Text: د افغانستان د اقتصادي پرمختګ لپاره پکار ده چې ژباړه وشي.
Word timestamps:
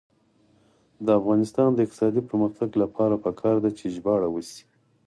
د 1.05 1.07
افغانستان 1.19 1.69
د 1.73 1.79
اقتصادي 1.85 2.21
پرمختګ 2.29 2.69
لپاره 2.83 3.21
پکار 3.25 3.55
ده 3.63 3.69
چې 3.77 3.85
ژباړه 3.95 4.27
وشي. 4.31 4.63